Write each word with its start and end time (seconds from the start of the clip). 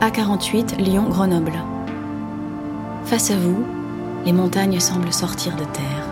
A48 0.00 0.76
Lyon-Grenoble. 0.76 1.60
Face 3.04 3.32
à 3.32 3.36
vous, 3.36 3.66
les 4.24 4.32
montagnes 4.32 4.78
semblent 4.78 5.12
sortir 5.12 5.56
de 5.56 5.64
terre. 5.64 6.06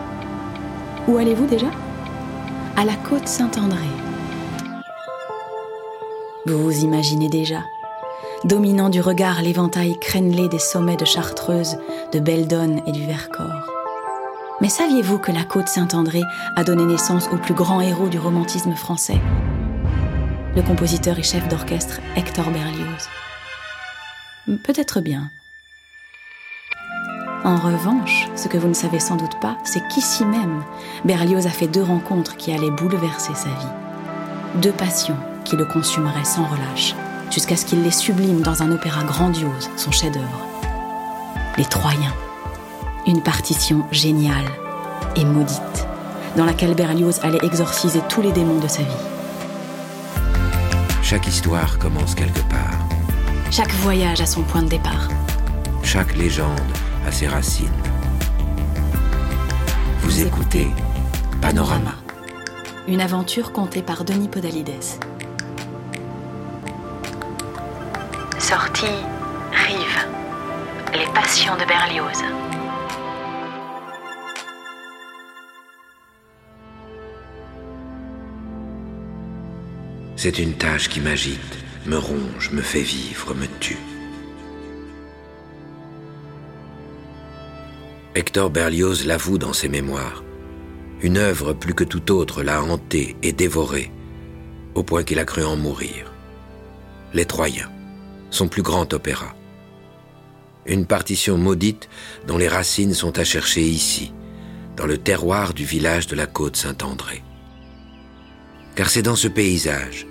Où 1.07 1.15
allez-vous 1.15 1.45
déjà? 1.45 1.67
À 2.75 2.83
la 2.83 2.95
côte 2.95 3.29
Saint-André. 3.29 3.87
Vous 6.45 6.61
vous 6.61 6.83
imaginez 6.83 7.29
déjà, 7.29 7.61
dominant 8.43 8.89
du 8.89 8.99
regard 8.99 9.41
l'éventail 9.41 9.97
crénelé 10.01 10.49
des 10.49 10.59
sommets 10.59 10.97
de 10.97 11.05
Chartreuse, 11.05 11.77
de 12.11 12.19
Beldonne 12.19 12.81
et 12.87 12.91
du 12.91 13.05
Vercors. 13.05 13.71
Mais 14.59 14.69
saviez-vous 14.69 15.19
que 15.19 15.31
la 15.31 15.45
côte 15.45 15.69
Saint-André 15.69 16.23
a 16.57 16.65
donné 16.65 16.83
naissance 16.83 17.29
au 17.31 17.37
plus 17.37 17.53
grand 17.53 17.79
héros 17.79 18.09
du 18.09 18.19
romantisme 18.19 18.75
français? 18.75 19.21
Le 20.57 20.61
compositeur 20.61 21.17
et 21.17 21.23
chef 21.23 21.47
d'orchestre 21.47 22.01
Hector 22.17 22.49
Berlioz. 22.49 23.07
Peut-être 24.55 25.01
bien. 25.01 25.29
En 27.43 27.57
revanche, 27.57 28.29
ce 28.35 28.47
que 28.47 28.57
vous 28.57 28.69
ne 28.69 28.73
savez 28.73 28.99
sans 28.99 29.17
doute 29.17 29.39
pas, 29.41 29.57
c'est 29.65 29.85
qu'ici 29.89 30.23
même, 30.23 30.63
Berlioz 31.03 31.45
a 31.47 31.49
fait 31.49 31.67
deux 31.67 31.83
rencontres 31.83 32.37
qui 32.37 32.53
allaient 32.53 32.71
bouleverser 32.71 33.35
sa 33.35 33.49
vie. 33.49 34.61
Deux 34.61 34.71
passions 34.71 35.17
qui 35.43 35.57
le 35.57 35.65
consumeraient 35.65 36.23
sans 36.23 36.45
relâche, 36.45 36.95
jusqu'à 37.29 37.57
ce 37.57 37.65
qu'il 37.65 37.83
les 37.83 37.91
sublime 37.91 38.41
dans 38.41 38.63
un 38.63 38.71
opéra 38.71 39.03
grandiose, 39.03 39.69
son 39.75 39.91
chef-d'œuvre. 39.91 40.47
Les 41.57 41.65
Troyens. 41.65 42.13
Une 43.05 43.21
partition 43.21 43.85
géniale 43.91 44.47
et 45.17 45.25
maudite, 45.25 45.87
dans 46.37 46.45
laquelle 46.45 46.73
Berlioz 46.73 47.19
allait 47.21 47.45
exorciser 47.45 48.01
tous 48.07 48.21
les 48.21 48.31
démons 48.31 48.59
de 48.59 48.67
sa 48.67 48.83
vie. 48.83 49.03
Chaque 51.03 51.27
histoire 51.27 51.77
commence 51.79 52.15
quelque 52.15 52.41
part. 52.49 52.86
Chaque 53.49 53.71
voyage 53.75 54.21
a 54.21 54.25
son 54.25 54.43
point 54.43 54.61
de 54.61 54.67
départ. 54.67 55.07
Chaque 55.83 56.15
légende 56.15 56.59
a 57.07 57.11
ses 57.11 57.27
racines. 57.27 57.69
Vous 60.01 60.21
écoutez 60.21 60.67
Panorama. 61.41 61.95
Une 62.87 63.01
aventure 63.01 63.51
contée 63.51 63.81
par 63.81 64.03
Denis 64.03 64.27
Podalides. 64.27 64.83
Sortie 68.37 68.85
Rive. 69.51 70.07
Les 70.93 71.07
passions 71.13 71.55
de 71.55 71.65
Berlioz. 71.65 72.23
C'est 80.15 80.39
une 80.39 80.53
tâche 80.53 80.89
qui 80.89 80.99
m'agite, 80.99 81.66
me 81.87 81.97
ronge, 81.97 82.51
me 82.51 82.61
fait 82.61 82.81
vivre, 82.81 83.33
me 83.33 83.47
tue. 83.59 83.77
Hector 88.13 88.49
Berlioz 88.49 89.05
l'avoue 89.05 89.37
dans 89.37 89.53
ses 89.53 89.69
mémoires. 89.69 90.23
Une 91.01 91.17
œuvre 91.17 91.53
plus 91.53 91.73
que 91.73 91.83
toute 91.83 92.09
autre 92.09 92.43
l'a 92.43 92.61
hanté 92.61 93.15
et 93.23 93.31
dévoré, 93.31 93.91
au 94.75 94.83
point 94.83 95.03
qu'il 95.03 95.19
a 95.19 95.25
cru 95.25 95.43
en 95.43 95.55
mourir. 95.55 96.11
Les 97.13 97.25
Troyens, 97.25 97.71
son 98.31 98.47
plus 98.47 98.63
grand 98.63 98.91
opéra. 98.93 99.35
Une 100.65 100.85
partition 100.85 101.37
maudite 101.37 101.87
dont 102.27 102.37
les 102.37 102.49
racines 102.49 102.93
sont 102.93 103.17
à 103.17 103.23
chercher 103.23 103.61
ici, 103.61 104.11
dans 104.75 104.87
le 104.87 104.97
terroir 104.97 105.53
du 105.53 105.63
village 105.63 106.07
de 106.07 106.15
la 106.15 106.27
côte 106.27 106.57
Saint-André. 106.57 107.23
Car 108.75 108.89
c'est 108.89 109.03
dans 109.03 109.15
ce 109.15 109.29
paysage, 109.29 110.05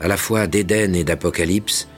à 0.00 0.08
la 0.08 0.16
fois 0.16 0.46
d'Éden 0.46 0.94
et 0.94 1.04
d'Apocalypse, 1.04 1.88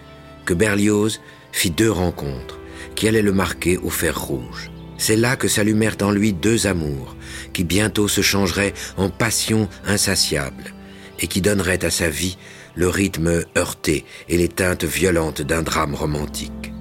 que 0.45 0.55
Berlioz 0.55 1.20
fit 1.53 1.70
deux 1.70 1.91
rencontres 1.91 2.58
qui 2.95 3.08
allaient 3.08 3.22
le 3.22 3.33
marquer 3.33 3.78
au 3.78 3.91
fer 3.91 4.19
rouge. 4.20 4.70
C'est 4.98 5.17
là 5.17 5.36
que 5.36 5.48
s'allumèrent 5.48 5.97
en 6.03 6.11
lui 6.11 6.33
deux 6.33 6.67
amours, 6.67 7.17
qui 7.52 7.64
bientôt 7.64 8.08
se 8.08 8.20
changeraient 8.20 8.74
en 8.96 9.11
passion 9.11 9.68
insatiable, 9.86 10.73
et 11.18 11.27
qui 11.27 11.41
donneraient 11.41 11.85
à 11.85 11.91
sa 11.91 12.08
vie 12.08 12.39
le 12.74 12.89
rythme 12.89 13.45
heurté 13.57 14.05
et 14.29 14.36
les 14.36 14.48
teintes 14.48 14.85
violentes 14.85 15.42
d'un 15.42 15.62
drame 15.62 15.95
romantique. 15.95 16.73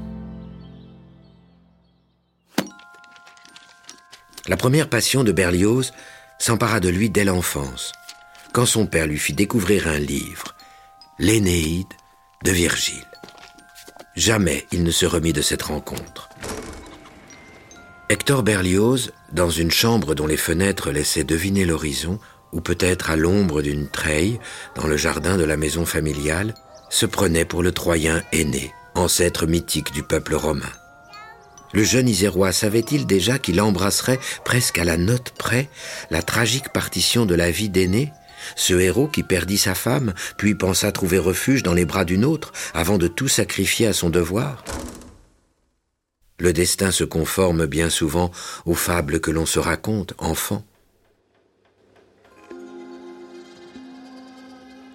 La 4.48 4.58
première 4.58 4.90
passion 4.90 5.24
de 5.24 5.32
Berlioz 5.32 5.92
s'empara 6.40 6.80
de 6.80 6.90
lui 6.90 7.10
dès 7.10 7.24
l'enfance, 7.24 7.92
quand 8.54 8.66
son 8.66 8.86
père 8.86 9.08
lui 9.08 9.20
fit 9.20 9.34
découvrir 9.34 9.88
un 9.88 10.00
livre, 10.00 10.56
l'Énéide 11.22 11.94
de 12.44 12.50
Virgile. 12.50 13.06
Jamais 14.16 14.66
il 14.72 14.84
ne 14.84 14.90
se 14.90 15.06
remit 15.06 15.34
de 15.34 15.44
cette 15.44 15.62
rencontre. 15.62 16.30
Hector 18.10 18.42
Berlioz, 18.42 19.12
dans 19.32 19.52
une 19.52 19.70
chambre 19.70 20.16
dont 20.16 20.26
les 20.26 20.36
fenêtres 20.36 20.90
laissaient 20.90 21.24
deviner 21.24 21.64
l'horizon, 21.64 22.20
ou 22.54 22.60
peut-être 22.60 23.12
à 23.12 23.18
l'ombre 23.18 23.62
d'une 23.62 23.88
treille, 23.88 24.40
dans 24.76 24.88
le 24.88 24.98
jardin 24.98 25.38
de 25.38 25.44
la 25.44 25.58
maison 25.58 25.86
familiale, 25.86 26.56
se 26.90 27.06
prenait 27.06 27.46
pour 27.46 27.62
le 27.62 27.72
Troyen 27.72 28.24
aîné, 28.32 28.74
ancêtre 28.96 29.46
mythique 29.46 29.92
du 29.92 30.02
peuple 30.02 30.34
romain. 30.34 30.74
Le 31.72 31.84
jeune 31.84 32.10
Isérois 32.10 32.52
savait-il 32.52 33.06
déjà 33.06 33.38
qu'il 33.38 33.62
embrasserait 33.62 34.20
presque 34.44 34.80
à 34.80 34.86
la 34.86 34.98
note 34.98 35.34
près 35.38 35.70
la 36.10 36.24
tragique 36.24 36.70
partition 36.70 37.28
de 37.28 37.36
la 37.36 37.52
vie 37.52 37.70
d'aîné? 37.70 38.12
Ce 38.56 38.74
héros 38.74 39.08
qui 39.08 39.24
perdit 39.24 39.58
sa 39.58 39.76
femme, 39.76 40.14
puis 40.38 40.56
pensa 40.56 40.92
trouver 40.92 41.20
refuge 41.20 41.64
dans 41.64 41.74
les 41.74 41.86
bras 41.86 42.06
d'une 42.06 42.26
autre, 42.26 42.52
avant 42.74 42.98
de 42.98 43.08
tout 43.08 43.28
sacrifier 43.28 43.88
à 43.88 43.94
son 43.94 44.10
devoir 44.10 44.64
Le 46.40 46.54
destin 46.54 46.92
se 46.92 47.04
conforme 47.04 47.66
bien 47.66 47.90
souvent 47.90 48.32
aux 48.66 48.76
fables 48.76 49.20
que 49.20 49.32
l'on 49.32 49.46
se 49.46 49.60
raconte, 49.60 50.14
enfant. 50.18 50.66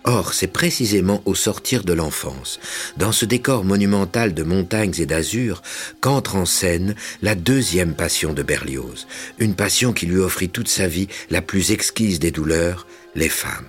Or, 0.09 0.35
c'est 0.35 0.47
précisément 0.47 1.21
au 1.25 1.35
sortir 1.35 1.83
de 1.83 1.93
l'enfance, 1.93 2.61
dans 2.97 3.11
ce 3.11 3.25
décor 3.25 3.65
monumental 3.65 4.35
de 4.35 4.45
montagnes 4.45 4.95
et 5.01 5.07
d'azur, 5.07 5.63
qu'entre 6.01 6.37
en 6.37 6.47
scène 6.47 6.95
la 7.23 7.35
deuxième 7.35 7.95
passion 7.95 8.33
de 8.33 8.45
Berlioz, 8.45 9.09
une 9.41 9.57
passion 9.57 9.93
qui 9.93 10.07
lui 10.07 10.19
offrit 10.19 10.49
toute 10.49 10.69
sa 10.69 10.87
vie 10.87 11.09
la 11.29 11.43
plus 11.43 11.73
exquise 11.73 12.21
des 12.21 12.31
douleurs, 12.31 12.87
les 13.17 13.29
femmes. 13.29 13.67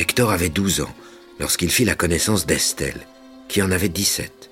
Hector 0.00 0.32
avait 0.32 0.48
12 0.48 0.80
ans 0.80 0.94
lorsqu'il 1.38 1.70
fit 1.70 1.84
la 1.84 1.94
connaissance 1.94 2.44
d'Estelle, 2.44 3.06
qui 3.46 3.62
en 3.62 3.70
avait 3.70 3.88
17. 3.88 4.50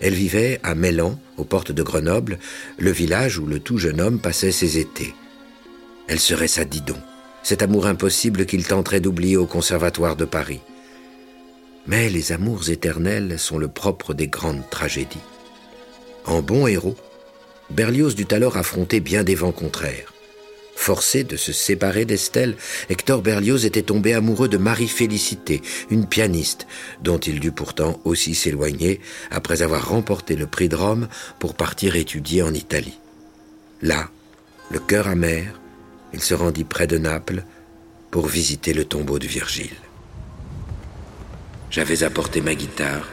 Elle 0.00 0.14
vivait 0.14 0.60
à 0.62 0.76
Mélan, 0.76 1.18
aux 1.36 1.44
portes 1.44 1.72
de 1.72 1.82
Grenoble, 1.82 2.38
le 2.78 2.92
village 2.92 3.38
où 3.38 3.46
le 3.46 3.58
tout 3.58 3.78
jeune 3.78 4.00
homme 4.00 4.20
passait 4.20 4.52
ses 4.52 4.78
étés. 4.78 5.14
Elle 6.10 6.18
serait 6.18 6.48
sa 6.48 6.64
Didon, 6.64 6.98
cet 7.44 7.62
amour 7.62 7.86
impossible 7.86 8.44
qu'il 8.44 8.66
tenterait 8.66 8.98
d'oublier 8.98 9.36
au 9.36 9.46
conservatoire 9.46 10.16
de 10.16 10.24
Paris. 10.24 10.58
Mais 11.86 12.10
les 12.10 12.32
amours 12.32 12.68
éternels 12.68 13.38
sont 13.38 13.58
le 13.58 13.68
propre 13.68 14.12
des 14.12 14.26
grandes 14.26 14.68
tragédies. 14.70 15.22
En 16.26 16.42
bon 16.42 16.66
héros, 16.66 16.96
Berlioz 17.70 18.16
dut 18.16 18.26
alors 18.32 18.56
affronter 18.56 18.98
bien 18.98 19.22
des 19.22 19.36
vents 19.36 19.52
contraires. 19.52 20.12
Forcé 20.74 21.22
de 21.22 21.36
se 21.36 21.52
séparer 21.52 22.06
d'Estelle, 22.06 22.56
Hector 22.88 23.22
Berlioz 23.22 23.64
était 23.64 23.82
tombé 23.82 24.12
amoureux 24.12 24.48
de 24.48 24.58
Marie 24.58 24.88
Félicité, 24.88 25.62
une 25.90 26.08
pianiste, 26.08 26.66
dont 27.04 27.18
il 27.18 27.38
dut 27.38 27.52
pourtant 27.52 28.00
aussi 28.04 28.34
s'éloigner 28.34 29.00
après 29.30 29.62
avoir 29.62 29.88
remporté 29.88 30.34
le 30.34 30.48
prix 30.48 30.68
de 30.68 30.74
Rome 30.74 31.06
pour 31.38 31.54
partir 31.54 31.94
étudier 31.94 32.42
en 32.42 32.52
Italie. 32.52 32.98
Là, 33.80 34.08
le 34.72 34.80
cœur 34.80 35.06
amer, 35.06 35.59
il 36.12 36.20
se 36.20 36.34
rendit 36.34 36.64
près 36.64 36.86
de 36.86 36.98
Naples 36.98 37.44
pour 38.10 38.26
visiter 38.26 38.72
le 38.72 38.84
tombeau 38.84 39.18
de 39.18 39.26
Virgile. 39.26 39.76
J'avais 41.70 42.02
apporté 42.02 42.40
ma 42.40 42.54
guitare, 42.54 43.08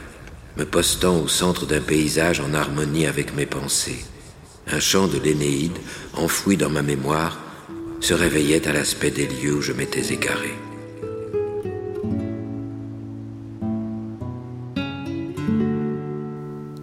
me 0.56 0.64
postant 0.64 1.20
au 1.20 1.28
centre 1.28 1.66
d'un 1.66 1.80
paysage 1.80 2.40
en 2.40 2.52
harmonie 2.54 3.06
avec 3.06 3.34
mes 3.36 3.46
pensées. 3.46 4.04
Un 4.66 4.80
chant 4.80 5.06
de 5.06 5.18
l'Énéide, 5.18 5.78
enfoui 6.14 6.56
dans 6.56 6.68
ma 6.68 6.82
mémoire, 6.82 7.38
se 8.00 8.14
réveillait 8.14 8.66
à 8.66 8.72
l'aspect 8.72 9.10
des 9.10 9.26
lieux 9.26 9.54
où 9.54 9.62
je 9.62 9.72
m'étais 9.72 10.12
égaré. 10.12 10.50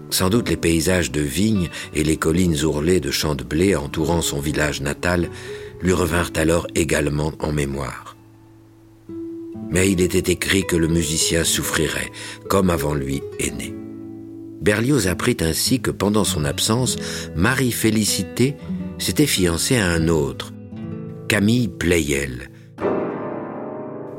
Sans 0.09 0.29
doute 0.29 0.47
les 0.47 0.55
paysages 0.55 1.11
de 1.11 1.19
vignes 1.19 1.69
et 1.93 2.03
les 2.03 2.15
collines 2.15 2.63
ourlées 2.63 3.01
de 3.01 3.11
champs 3.11 3.35
de 3.35 3.43
blé 3.43 3.75
entourant 3.75 4.21
son 4.21 4.39
village 4.39 4.79
natal 4.79 5.29
lui 5.85 5.93
revinrent 5.93 6.31
alors 6.35 6.65
également 6.73 7.31
en 7.39 7.51
mémoire. 7.51 8.17
Mais 9.69 9.91
il 9.91 10.01
était 10.01 10.31
écrit 10.31 10.65
que 10.65 10.75
le 10.75 10.87
musicien 10.87 11.43
souffrirait, 11.43 12.11
comme 12.49 12.71
avant 12.71 12.95
lui 12.95 13.21
aîné. 13.39 13.73
Berlioz 14.61 15.07
apprit 15.07 15.37
ainsi 15.41 15.81
que 15.81 15.91
pendant 15.91 16.23
son 16.23 16.43
absence, 16.43 16.97
Marie 17.35 17.71
Félicité 17.71 18.55
s'était 18.97 19.27
fiancée 19.27 19.77
à 19.77 19.87
un 19.87 20.07
autre, 20.07 20.53
Camille 21.27 21.67
Pleyel. 21.67 22.49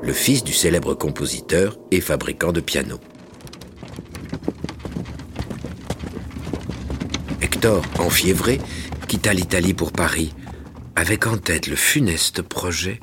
le 0.02 0.12
fils 0.12 0.44
du 0.44 0.52
célèbre 0.52 0.94
compositeur 0.94 1.76
et 1.90 2.00
fabricant 2.00 2.52
de 2.52 2.60
pianos. 2.60 3.00
Hector, 7.42 7.82
enfiévré, 7.98 8.60
quitta 9.08 9.34
l'Italie 9.34 9.74
pour 9.74 9.90
Paris, 9.90 10.32
avec 10.96 11.26
en 11.26 11.36
tête 11.36 11.66
le 11.66 11.76
funeste 11.76 12.40
projet 12.40 13.00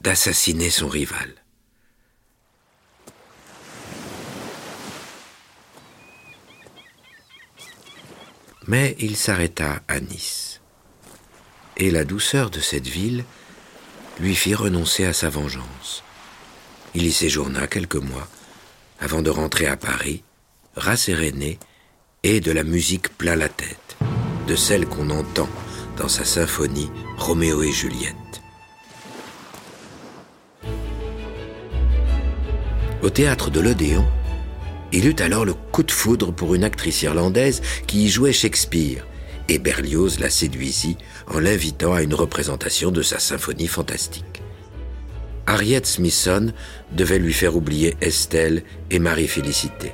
d'assassiner 0.00 0.70
son 0.70 0.88
rival. 0.88 1.34
Mais 8.68 8.94
il 9.00 9.16
s'arrêta 9.16 9.82
à 9.88 9.98
Nice. 9.98 10.60
Et 11.76 11.90
la 11.90 12.04
douceur 12.04 12.48
de 12.48 12.60
cette 12.60 12.86
ville 12.86 13.24
lui 14.20 14.36
fit 14.36 14.54
renoncer 14.54 15.04
à 15.04 15.12
sa 15.12 15.28
vengeance. 15.28 16.04
Il 16.94 17.04
y 17.04 17.12
séjourna 17.12 17.66
quelques 17.66 17.96
mois 17.96 18.28
avant 19.00 19.20
de 19.20 19.30
rentrer 19.30 19.66
à 19.66 19.76
Paris, 19.76 20.22
rasséréné 20.76 21.58
et 22.22 22.40
de 22.40 22.52
la 22.52 22.62
musique 22.62 23.08
plein 23.18 23.34
la 23.34 23.48
tête, 23.48 23.96
de 24.46 24.54
celle 24.54 24.86
qu'on 24.86 25.10
entend 25.10 25.48
dans 25.96 26.08
sa 26.08 26.24
symphonie 26.24 26.90
Roméo 27.16 27.62
et 27.62 27.72
Juliette. 27.72 28.16
Au 33.02 33.10
théâtre 33.10 33.50
de 33.50 33.60
l'Odéon, 33.60 34.06
il 34.92 35.06
eut 35.06 35.16
alors 35.20 35.44
le 35.44 35.54
coup 35.54 35.82
de 35.82 35.90
foudre 35.90 36.32
pour 36.32 36.54
une 36.54 36.64
actrice 36.64 37.02
irlandaise 37.02 37.62
qui 37.86 38.04
y 38.04 38.08
jouait 38.08 38.32
Shakespeare, 38.32 39.06
et 39.48 39.58
Berlioz 39.58 40.18
la 40.20 40.30
séduisit 40.30 40.98
en 41.26 41.40
l'invitant 41.40 41.94
à 41.94 42.02
une 42.02 42.14
représentation 42.14 42.90
de 42.90 43.02
sa 43.02 43.18
symphonie 43.18 43.66
fantastique. 43.66 44.42
Harriet 45.46 45.84
Smithson 45.84 46.52
devait 46.92 47.18
lui 47.18 47.32
faire 47.32 47.56
oublier 47.56 47.96
Estelle 48.00 48.62
et 48.90 48.98
Marie-Félicité. 48.98 49.92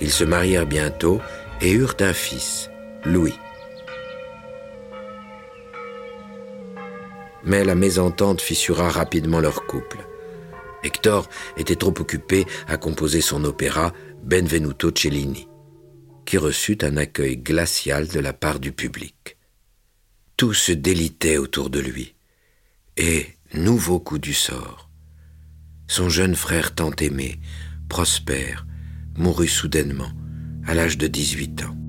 Ils 0.00 0.10
se 0.10 0.24
marièrent 0.24 0.66
bientôt 0.66 1.20
et 1.60 1.72
eurent 1.72 1.96
un 2.00 2.12
fils, 2.12 2.70
Louis. 3.04 3.34
Mais 7.46 7.64
la 7.64 7.74
mésentente 7.74 8.40
fissura 8.40 8.90
rapidement 8.90 9.40
leur 9.40 9.66
couple. 9.66 9.98
Hector 10.82 11.28
était 11.56 11.76
trop 11.76 11.94
occupé 11.98 12.44
à 12.68 12.76
composer 12.76 13.20
son 13.20 13.44
opéra 13.44 13.92
Benvenuto 14.22 14.90
Cellini, 14.94 15.48
qui 16.26 16.38
reçut 16.38 16.78
un 16.82 16.96
accueil 16.96 17.38
glacial 17.38 18.08
de 18.08 18.20
la 18.20 18.32
part 18.32 18.60
du 18.60 18.72
public. 18.72 19.36
Tout 20.36 20.52
se 20.52 20.72
délitait 20.72 21.38
autour 21.38 21.70
de 21.70 21.80
lui, 21.80 22.14
et, 22.96 23.26
nouveau 23.54 24.00
coup 24.00 24.18
du 24.18 24.34
sort, 24.34 24.90
son 25.88 26.08
jeune 26.08 26.34
frère 26.34 26.74
tant 26.74 26.92
aimé, 27.00 27.40
Prosper, 27.88 28.56
mourut 29.16 29.48
soudainement, 29.48 30.10
à 30.66 30.74
l'âge 30.74 30.98
de 30.98 31.06
18 31.06 31.62
ans. 31.62 31.85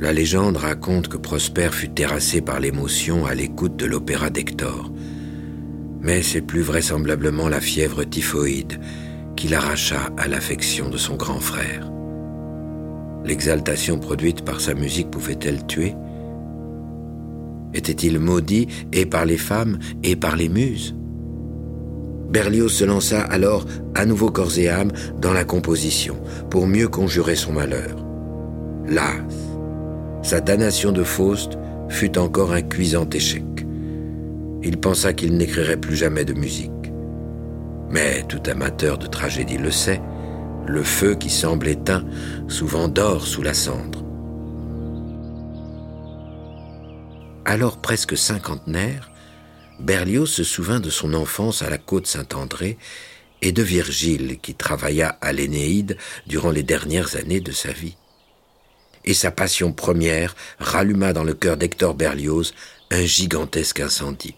La 0.00 0.12
légende 0.12 0.56
raconte 0.56 1.08
que 1.08 1.16
Prosper 1.16 1.70
fut 1.72 1.88
terrassé 1.88 2.40
par 2.40 2.60
l'émotion 2.60 3.26
à 3.26 3.34
l'écoute 3.34 3.74
de 3.74 3.84
l'opéra 3.84 4.30
d'Hector. 4.30 4.92
Mais 6.00 6.22
c'est 6.22 6.40
plus 6.40 6.60
vraisemblablement 6.60 7.48
la 7.48 7.60
fièvre 7.60 8.04
typhoïde 8.04 8.78
qui 9.34 9.48
l'arracha 9.48 10.10
à 10.16 10.28
l'affection 10.28 10.88
de 10.88 10.96
son 10.96 11.16
grand 11.16 11.40
frère. 11.40 11.90
L'exaltation 13.24 13.98
produite 13.98 14.44
par 14.44 14.60
sa 14.60 14.74
musique 14.74 15.10
pouvait-elle 15.10 15.66
tuer? 15.66 15.96
Était-il 17.74 18.20
maudit 18.20 18.68
et 18.92 19.04
par 19.04 19.26
les 19.26 19.36
femmes 19.36 19.80
et 20.04 20.14
par 20.14 20.36
les 20.36 20.48
muses? 20.48 20.94
Berlioz 22.30 22.68
se 22.68 22.84
lança 22.84 23.20
alors 23.22 23.66
à 23.96 24.06
nouveau 24.06 24.30
corps 24.30 24.58
et 24.58 24.68
âme 24.68 24.92
dans 25.20 25.32
la 25.32 25.44
composition 25.44 26.16
pour 26.50 26.68
mieux 26.68 26.88
conjurer 26.88 27.34
son 27.34 27.52
malheur. 27.52 27.96
Las, 28.86 29.47
sa 30.28 30.42
damnation 30.42 30.92
de 30.92 31.04
Faust 31.04 31.56
fut 31.88 32.18
encore 32.18 32.52
un 32.52 32.60
cuisant 32.60 33.08
échec. 33.08 33.42
Il 34.62 34.76
pensa 34.78 35.14
qu'il 35.14 35.38
n'écrirait 35.38 35.78
plus 35.78 35.96
jamais 35.96 36.26
de 36.26 36.34
musique. 36.34 36.70
Mais 37.88 38.24
tout 38.24 38.42
amateur 38.44 38.98
de 38.98 39.06
tragédie 39.06 39.56
le 39.56 39.70
sait, 39.70 40.02
le 40.66 40.82
feu 40.82 41.14
qui 41.14 41.30
semble 41.30 41.66
éteint 41.66 42.04
souvent 42.46 42.88
dort 42.88 43.26
sous 43.26 43.40
la 43.40 43.54
cendre. 43.54 44.04
Alors 47.46 47.78
presque 47.78 48.14
cinquantenaire, 48.14 49.10
Berlioz 49.80 50.26
se 50.26 50.44
souvint 50.44 50.80
de 50.80 50.90
son 50.90 51.14
enfance 51.14 51.62
à 51.62 51.70
la 51.70 51.78
côte 51.78 52.06
Saint-André 52.06 52.76
et 53.40 53.52
de 53.52 53.62
Virgile 53.62 54.36
qui 54.42 54.54
travailla 54.54 55.16
à 55.22 55.32
l'Énéide 55.32 55.96
durant 56.26 56.50
les 56.50 56.64
dernières 56.64 57.16
années 57.16 57.40
de 57.40 57.52
sa 57.52 57.72
vie. 57.72 57.96
Et 59.04 59.14
sa 59.14 59.30
passion 59.30 59.72
première 59.72 60.34
ralluma 60.58 61.12
dans 61.12 61.24
le 61.24 61.34
cœur 61.34 61.56
d'Hector 61.56 61.94
Berlioz 61.94 62.52
un 62.90 63.04
gigantesque 63.04 63.80
incendie. 63.80 64.34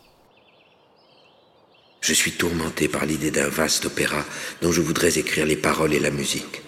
Je 2.01 2.15
suis 2.15 2.33
tourmenté 2.33 2.89
par 2.89 3.05
l'idée 3.05 3.31
d'un 3.31 3.49
vaste 3.49 3.87
opéra 3.87 4.25
dont 4.63 4.73
je 4.73 4.81
voudrais 4.81 5.19
écrire 5.19 5.47
les 5.47 5.57
paroles 5.57 5.95
et 5.95 6.01
la 6.01 6.11
musique. 6.11 6.63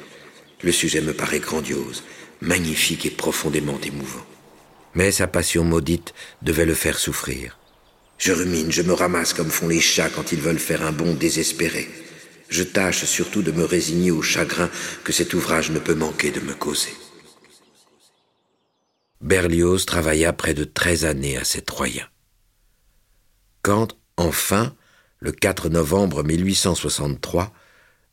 Le 0.63 0.73
sujet 0.73 1.01
me 1.01 1.15
paraît 1.15 1.41
grandiose, 1.41 2.05
magnifique 2.41 3.07
et 3.07 3.11
profondément 3.11 3.81
émouvant. 3.81 4.25
Mais 4.95 5.11
sa 5.11 5.27
passion 5.27 5.65
maudite 5.65 6.13
devait 6.43 6.67
le 6.67 6.75
faire 6.75 6.99
souffrir. 6.99 7.59
Je 8.19 8.33
rumine, 8.33 8.71
je 8.71 8.83
me 8.83 8.93
ramasse 8.93 9.33
comme 9.33 9.51
font 9.51 9.69
les 9.69 9.81
chats 9.81 10.11
quand 10.11 10.33
ils 10.33 10.41
veulent 10.41 10.59
faire 10.59 10.87
un 10.87 10.93
bond 10.93 11.15
désespéré. 11.15 11.89
Je 12.51 12.63
tâche 12.63 13.05
surtout 13.05 13.43
de 13.43 13.51
me 13.51 13.65
résigner 13.65 14.11
au 14.11 14.23
chagrin 14.23 14.71
que 15.03 15.13
cet 15.13 15.33
ouvrage 15.33 15.71
ne 15.71 15.79
peut 15.79 15.95
manquer 15.95 16.31
de 16.31 16.41
me 16.41 16.53
causer. 16.53 16.95
Berlioz 19.23 19.87
travailla 19.87 20.33
près 20.33 20.53
de 20.53 20.65
treize 20.65 21.05
années 21.05 21.37
à 21.37 21.45
ces 21.45 21.63
Troyens. 21.63 22.09
Quand, 23.63 23.97
enfin, 24.17 24.75
le 25.21 25.31
4 25.31 25.69
novembre 25.69 26.25
1863, 26.25 27.53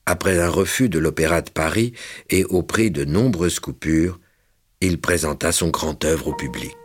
après 0.05 0.39
un 0.39 0.49
refus 0.49 0.87
de 0.87 0.99
l'Opéra 0.99 1.41
de 1.41 1.49
Paris 1.49 1.93
et 2.29 2.45
au 2.45 2.61
prix 2.61 2.91
de 2.91 3.05
nombreuses 3.05 3.59
coupures, 3.59 4.19
il 4.81 5.01
présenta 5.01 5.51
son 5.51 5.69
grand 5.69 6.05
œuvre 6.05 6.27
au 6.27 6.33
public. 6.35 6.77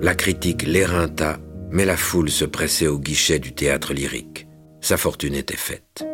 La 0.00 0.14
critique 0.14 0.62
l'éreinta, 0.62 1.40
mais 1.70 1.84
la 1.84 1.96
foule 1.96 2.30
se 2.30 2.44
pressait 2.44 2.86
au 2.86 2.98
guichet 2.98 3.38
du 3.38 3.52
théâtre 3.52 3.92
lyrique. 3.92 4.46
Sa 4.80 4.96
fortune 4.96 5.34
était 5.34 5.56
faite. 5.56 6.04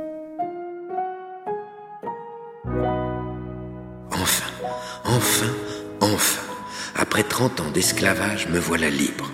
Enfin, 5.18 5.52
enfin, 6.00 6.42
après 6.94 7.24
trente 7.24 7.58
ans 7.60 7.70
d'esclavage, 7.72 8.46
me 8.48 8.60
voilà 8.60 8.88
libre. 8.88 9.30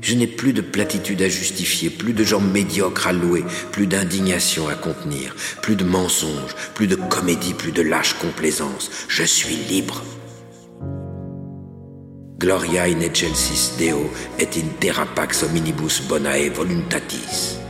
Je 0.00 0.14
n'ai 0.14 0.28
plus 0.28 0.52
de 0.52 0.60
platitude 0.60 1.22
à 1.22 1.28
justifier, 1.28 1.90
plus 1.90 2.12
de 2.12 2.22
gens 2.22 2.40
médiocres 2.40 3.08
à 3.08 3.12
louer, 3.12 3.44
plus 3.72 3.88
d'indignation 3.88 4.68
à 4.68 4.74
contenir, 4.74 5.34
plus 5.60 5.74
de 5.74 5.82
mensonges, 5.82 6.54
plus 6.74 6.86
de 6.86 6.94
comédie, 6.94 7.54
plus 7.54 7.72
de 7.72 7.82
lâche 7.82 8.14
complaisance. 8.14 8.90
Je 9.08 9.24
suis 9.24 9.56
libre. 9.56 10.02
Gloria 12.38 12.84
in 12.84 13.00
excelsis 13.00 13.72
Deo 13.78 14.10
et 14.38 14.48
in 14.56 14.68
terra 14.78 15.06
pax 15.06 15.42
hominibus 15.42 16.02
bonae 16.02 16.48
voluntatis. 16.50 17.63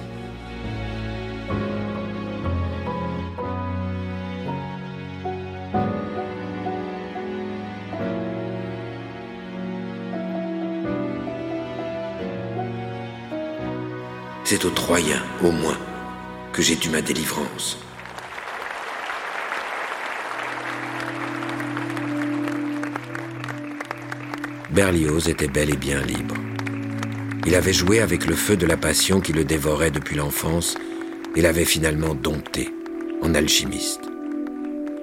C'est 14.56 14.66
aux 14.66 14.70
Troyens, 14.70 15.20
au 15.42 15.50
moins, 15.50 15.76
que 16.52 16.62
j'ai 16.62 16.76
dû 16.76 16.88
ma 16.88 17.02
délivrance. 17.02 17.76
Berlioz 24.70 25.28
était 25.28 25.48
bel 25.48 25.70
et 25.70 25.76
bien 25.76 26.00
libre. 26.02 26.36
Il 27.46 27.56
avait 27.56 27.72
joué 27.72 27.98
avec 27.98 28.26
le 28.26 28.36
feu 28.36 28.56
de 28.56 28.64
la 28.64 28.76
passion 28.76 29.20
qui 29.20 29.32
le 29.32 29.42
dévorait 29.42 29.90
depuis 29.90 30.14
l'enfance 30.14 30.76
et 31.34 31.42
l'avait 31.42 31.64
finalement 31.64 32.14
dompté 32.14 32.72
en 33.22 33.34
alchimiste. 33.34 34.02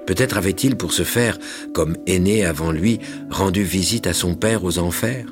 Peut-être 0.06 0.38
avait-il 0.38 0.76
pour 0.76 0.94
ce 0.94 1.02
faire, 1.02 1.38
comme 1.74 1.98
aîné 2.06 2.46
avant 2.46 2.72
lui, 2.72 3.00
rendu 3.28 3.64
visite 3.64 4.06
à 4.06 4.14
son 4.14 4.34
père 4.34 4.64
aux 4.64 4.78
enfers 4.78 5.26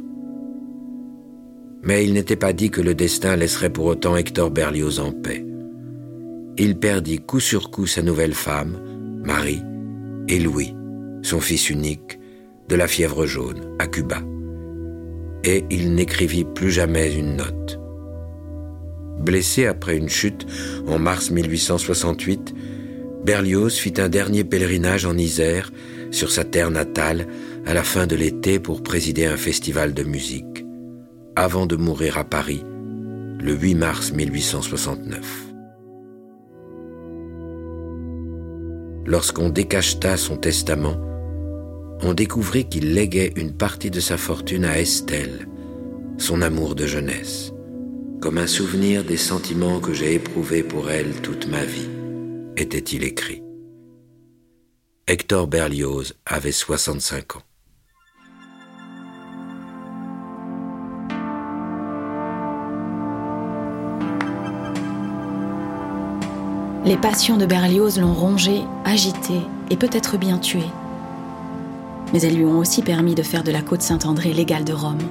Mais 1.83 2.05
il 2.05 2.13
n'était 2.13 2.37
pas 2.37 2.53
dit 2.53 2.71
que 2.71 2.81
le 2.81 2.95
destin 2.95 3.37
laisserait 3.37 3.71
pour 3.71 3.87
autant 3.87 4.17
Hector 4.17 4.51
Berlioz 4.51 5.01
en 5.01 5.13
paix. 5.13 5.45
Il 6.59 6.77
perdit 6.77 7.19
coup 7.19 7.41
sur 7.41 7.71
coup 7.71 7.87
sa 7.87 8.03
nouvelle 8.03 8.35
femme, 8.35 8.79
Marie, 9.25 9.63
et 10.29 10.39
Louis, 10.39 10.75
son 11.23 11.41
fils 11.41 11.71
unique, 11.71 12.19
de 12.69 12.77
la 12.77 12.87
fièvre 12.87 13.27
jaune 13.27 13.77
à 13.79 13.87
Cuba. 13.87 14.23
Et 15.43 15.65
il 15.71 15.95
n'écrivit 15.95 16.45
plus 16.45 16.71
jamais 16.71 17.15
une 17.15 17.37
note. 17.37 17.81
Blessé 19.21 19.67
après 19.67 19.97
une 19.97 20.09
chute 20.09 20.47
en 20.87 20.99
mars 20.99 21.31
1868, 21.31 22.55
Berlioz 23.25 23.71
fit 23.71 23.95
un 23.99 24.09
dernier 24.09 24.45
pèlerinage 24.45 25.05
en 25.05 25.17
Isère, 25.17 25.73
sur 26.11 26.31
sa 26.31 26.45
terre 26.45 26.71
natale, 26.71 27.27
à 27.67 27.75
la 27.75 27.83
fin 27.83 28.07
de 28.07 28.17
l'été 28.17 28.59
pour 28.59 28.83
présider 28.83 29.27
un 29.27 29.37
festival 29.37 29.93
de 29.93 30.03
musique, 30.03 30.65
avant 31.37 31.67
de 31.67 31.77
mourir 31.77 32.19
à 32.19 32.25
Paris 32.25 32.63
le 33.41 33.55
8 33.55 33.75
mars 33.75 34.13
1869. 34.13 35.47
Lorsqu'on 39.07 39.49
décacheta 39.49 40.17
son 40.17 40.37
testament, 40.37 40.97
on 42.03 42.15
découvrit 42.15 42.69
qu'il 42.69 42.95
léguait 42.95 43.33
une 43.37 43.53
partie 43.53 43.91
de 43.91 44.01
sa 44.01 44.17
fortune 44.17 44.65
à 44.65 44.79
Estelle, 44.79 45.49
son 46.19 46.43
amour 46.43 46.75
de 46.75 46.87
jeunesse, 46.87 47.53
comme 48.21 48.39
un 48.39 48.47
souvenir 48.47 49.05
des 49.05 49.17
sentiments 49.17 49.81
que 49.81 49.93
j'ai 49.93 50.15
éprouvés 50.15 50.63
pour 50.63 50.91
elle 50.91 51.13
toute 51.23 51.49
ma 51.49 51.65
vie, 51.65 51.89
était-il 52.57 53.05
écrit. 53.05 53.43
Hector 55.07 55.49
Berlioz 55.49 56.15
avait 56.25 56.53
65 56.53 57.37
ans. 57.37 57.43
Les 66.83 66.97
passions 66.97 67.37
de 67.37 67.45
Berlioz 67.45 68.01
l'ont 68.01 68.15
rongé, 68.15 68.63
agité 68.87 69.35
et 69.69 69.77
peut-être 69.77 70.17
bien 70.17 70.39
tué. 70.39 70.65
Mais 72.15 72.23
elles 72.23 72.37
lui 72.37 72.47
ont 72.47 72.57
aussi 72.57 72.81
permis 72.81 73.15
de 73.15 73.23
faire 73.23 73.45
de 73.45 73.53
la 73.53 73.61
côte 73.61 73.83
Saint-André 73.83 74.33
l'égale 74.33 74.65
de 74.65 74.73
Rome. 74.73 75.03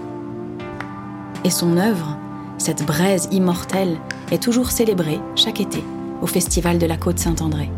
Et 1.43 1.51
son 1.51 1.77
œuvre, 1.77 2.17
cette 2.57 2.83
braise 2.83 3.29
immortelle, 3.31 3.97
est 4.31 4.41
toujours 4.41 4.71
célébrée 4.71 5.19
chaque 5.35 5.61
été 5.61 5.83
au 6.23 6.27
Festival 6.27 6.79
de 6.79 6.88
la 6.88 6.97
côte 6.97 7.19
Saint-André. 7.19 7.69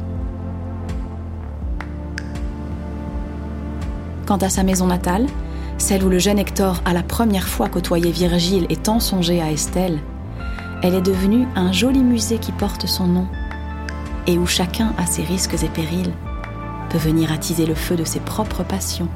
Quant 4.25 4.37
à 4.37 4.47
sa 4.47 4.63
maison 4.63 4.87
natale, 4.87 5.27
celle 5.77 6.05
où 6.05 6.09
le 6.09 6.17
jeune 6.17 6.39
Hector 6.39 6.81
a 6.85 6.93
la 6.93 7.03
première 7.03 7.49
fois 7.49 7.67
côtoyé 7.67 8.09
Virgile 8.09 8.67
et 8.69 8.77
tant 8.77 9.01
songé 9.01 9.41
à 9.41 9.51
Estelle, 9.51 9.99
elle 10.81 10.95
est 10.95 11.01
devenue 11.01 11.45
un 11.57 11.73
joli 11.73 12.03
musée 12.03 12.37
qui 12.37 12.53
porte 12.53 12.87
son 12.87 13.07
nom 13.07 13.27
et 14.27 14.37
où 14.37 14.45
chacun, 14.45 14.93
à 14.97 15.05
ses 15.05 15.23
risques 15.23 15.63
et 15.63 15.67
périls, 15.67 16.13
peut 16.89 16.97
venir 16.97 17.31
attiser 17.31 17.65
le 17.65 17.75
feu 17.75 17.95
de 17.95 18.03
ses 18.03 18.19
propres 18.19 18.63
passions. 18.63 19.07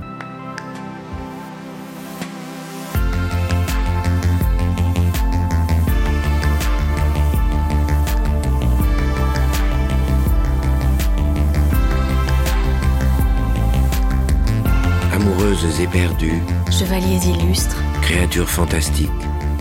Amoureuses 15.13 15.81
et 15.81 15.87
perdues, 15.87 16.41
Chevaliers 16.71 17.19
illustres, 17.27 17.81
créatures 18.01 18.49
fantastiques, 18.49 19.09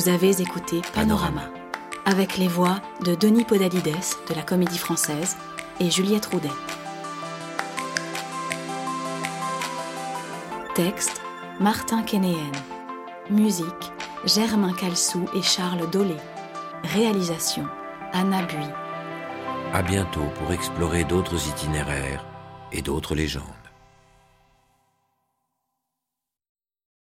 Vous 0.00 0.08
avez 0.08 0.40
écouté 0.40 0.80
Panorama, 0.94 1.42
avec 2.06 2.38
les 2.38 2.48
voix 2.48 2.80
de 3.04 3.14
Denis 3.14 3.44
Podalides 3.44 3.94
de 4.30 4.34
la 4.34 4.40
Comédie 4.40 4.78
Française 4.78 5.36
et 5.78 5.90
Juliette 5.90 6.24
Roudet. 6.24 6.48
Texte 10.74 11.20
Martin 11.60 12.02
Kénéen. 12.02 12.50
Musique 13.28 13.92
Germain 14.24 14.72
Calsou 14.72 15.26
et 15.34 15.42
Charles 15.42 15.90
Dolé. 15.90 16.16
Réalisation 16.82 17.66
Anna 18.14 18.42
Bui. 18.46 18.64
À 19.74 19.82
bientôt 19.82 20.24
pour 20.38 20.50
explorer 20.54 21.04
d'autres 21.04 21.46
itinéraires 21.46 22.24
et 22.72 22.80
d'autres 22.80 23.14
légendes. 23.14 23.59